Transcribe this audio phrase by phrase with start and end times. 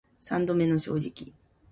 [0.19, 1.31] 三度目の正直